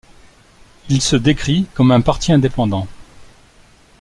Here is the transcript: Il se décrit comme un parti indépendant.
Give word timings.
Il 0.89 0.99
se 0.99 1.15
décrit 1.15 1.67
comme 1.75 1.91
un 1.91 2.01
parti 2.01 2.31
indépendant. 2.31 2.87